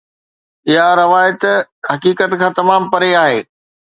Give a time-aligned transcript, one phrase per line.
[0.71, 1.41] اها روايت
[1.91, 3.39] حقيقت کان تمام پري آهي.